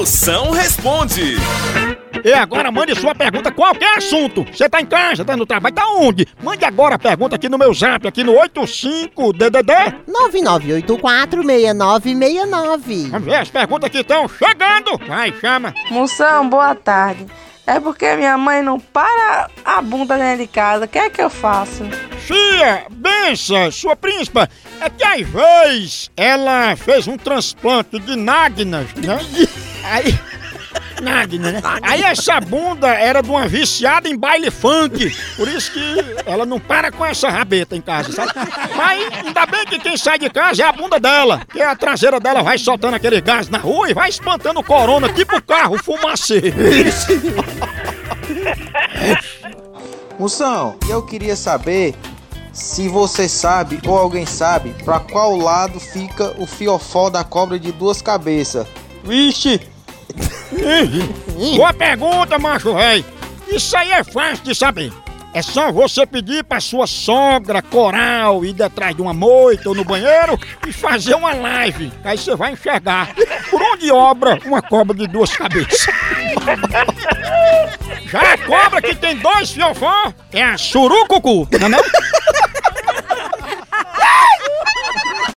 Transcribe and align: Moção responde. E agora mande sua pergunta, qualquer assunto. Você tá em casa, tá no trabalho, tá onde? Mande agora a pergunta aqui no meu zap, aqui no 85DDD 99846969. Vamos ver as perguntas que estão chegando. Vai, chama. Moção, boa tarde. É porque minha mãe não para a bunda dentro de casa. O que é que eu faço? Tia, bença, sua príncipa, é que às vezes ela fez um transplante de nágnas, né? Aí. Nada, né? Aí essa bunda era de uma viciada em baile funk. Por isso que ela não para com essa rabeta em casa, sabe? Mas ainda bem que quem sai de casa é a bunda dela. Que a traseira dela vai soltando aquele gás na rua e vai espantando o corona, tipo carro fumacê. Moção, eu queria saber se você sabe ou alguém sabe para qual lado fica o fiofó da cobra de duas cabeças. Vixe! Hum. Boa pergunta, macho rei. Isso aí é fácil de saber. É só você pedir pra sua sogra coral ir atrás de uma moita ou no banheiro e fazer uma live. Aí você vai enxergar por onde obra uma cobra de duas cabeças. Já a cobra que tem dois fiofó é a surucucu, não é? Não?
Moção 0.00 0.50
responde. 0.50 1.36
E 2.24 2.32
agora 2.32 2.72
mande 2.72 2.98
sua 2.98 3.14
pergunta, 3.14 3.52
qualquer 3.52 3.98
assunto. 3.98 4.44
Você 4.50 4.66
tá 4.66 4.80
em 4.80 4.86
casa, 4.86 5.26
tá 5.26 5.36
no 5.36 5.44
trabalho, 5.44 5.74
tá 5.74 5.86
onde? 5.88 6.26
Mande 6.42 6.64
agora 6.64 6.94
a 6.94 6.98
pergunta 6.98 7.36
aqui 7.36 7.50
no 7.50 7.58
meu 7.58 7.74
zap, 7.74 8.08
aqui 8.08 8.24
no 8.24 8.32
85DDD 8.32 9.94
99846969. 10.88 13.10
Vamos 13.10 13.26
ver 13.26 13.34
as 13.34 13.50
perguntas 13.50 13.90
que 13.90 13.98
estão 13.98 14.26
chegando. 14.26 14.96
Vai, 15.06 15.34
chama. 15.38 15.74
Moção, 15.90 16.48
boa 16.48 16.74
tarde. 16.74 17.26
É 17.66 17.78
porque 17.78 18.16
minha 18.16 18.38
mãe 18.38 18.62
não 18.62 18.80
para 18.80 19.50
a 19.62 19.82
bunda 19.82 20.16
dentro 20.16 20.38
de 20.46 20.46
casa. 20.48 20.86
O 20.86 20.88
que 20.88 20.98
é 20.98 21.10
que 21.10 21.20
eu 21.20 21.28
faço? 21.28 21.84
Tia, 22.26 22.86
bença, 22.90 23.70
sua 23.70 23.94
príncipa, 23.94 24.48
é 24.80 24.88
que 24.88 25.04
às 25.04 25.20
vezes 25.28 26.10
ela 26.16 26.74
fez 26.74 27.06
um 27.06 27.18
transplante 27.18 27.98
de 27.98 28.16
nágnas, 28.16 28.88
né? 28.94 29.18
Aí. 29.90 30.16
Nada, 31.02 31.36
né? 31.38 31.60
Aí 31.82 32.02
essa 32.02 32.40
bunda 32.40 32.86
era 32.88 33.22
de 33.22 33.28
uma 33.30 33.48
viciada 33.48 34.08
em 34.08 34.16
baile 34.16 34.50
funk. 34.50 35.10
Por 35.34 35.48
isso 35.48 35.72
que 35.72 35.80
ela 36.26 36.46
não 36.46 36.60
para 36.60 36.92
com 36.92 37.04
essa 37.04 37.28
rabeta 37.28 37.74
em 37.74 37.80
casa, 37.80 38.12
sabe? 38.12 38.30
Mas 38.76 39.12
ainda 39.26 39.46
bem 39.46 39.64
que 39.64 39.78
quem 39.80 39.96
sai 39.96 40.18
de 40.18 40.30
casa 40.30 40.62
é 40.62 40.66
a 40.66 40.72
bunda 40.72 41.00
dela. 41.00 41.40
Que 41.50 41.60
a 41.60 41.74
traseira 41.74 42.20
dela 42.20 42.42
vai 42.42 42.56
soltando 42.56 42.94
aquele 42.94 43.20
gás 43.20 43.48
na 43.48 43.58
rua 43.58 43.90
e 43.90 43.94
vai 43.94 44.10
espantando 44.10 44.60
o 44.60 44.64
corona, 44.64 45.12
tipo 45.12 45.40
carro 45.42 45.76
fumacê. 45.82 46.54
Moção, 50.18 50.76
eu 50.88 51.02
queria 51.02 51.34
saber 51.34 51.94
se 52.52 52.88
você 52.88 53.28
sabe 53.28 53.80
ou 53.86 53.98
alguém 53.98 54.26
sabe 54.26 54.74
para 54.84 55.00
qual 55.00 55.34
lado 55.34 55.80
fica 55.80 56.34
o 56.40 56.46
fiofó 56.46 57.08
da 57.10 57.24
cobra 57.24 57.58
de 57.58 57.72
duas 57.72 58.00
cabeças. 58.02 58.66
Vixe! 59.02 59.60
Hum. 60.52 61.56
Boa 61.56 61.72
pergunta, 61.72 62.38
macho 62.38 62.72
rei. 62.72 63.04
Isso 63.48 63.76
aí 63.76 63.90
é 63.92 64.04
fácil 64.04 64.44
de 64.44 64.54
saber. 64.54 64.92
É 65.32 65.42
só 65.42 65.70
você 65.70 66.04
pedir 66.04 66.42
pra 66.42 66.58
sua 66.58 66.88
sogra 66.88 67.62
coral 67.62 68.44
ir 68.44 68.60
atrás 68.60 68.96
de 68.96 69.00
uma 69.02 69.14
moita 69.14 69.68
ou 69.68 69.74
no 69.76 69.84
banheiro 69.84 70.36
e 70.66 70.72
fazer 70.72 71.14
uma 71.14 71.32
live. 71.34 71.92
Aí 72.02 72.18
você 72.18 72.34
vai 72.34 72.52
enxergar 72.52 73.10
por 73.48 73.62
onde 73.62 73.90
obra 73.92 74.40
uma 74.44 74.60
cobra 74.60 74.96
de 74.96 75.06
duas 75.06 75.30
cabeças. 75.36 75.86
Já 78.06 78.34
a 78.34 78.38
cobra 78.38 78.82
que 78.82 78.94
tem 78.96 79.16
dois 79.16 79.50
fiofó 79.52 80.12
é 80.32 80.42
a 80.42 80.58
surucucu, 80.58 81.46
não 81.60 81.66
é? 81.66 81.68
Não? 81.70 82.19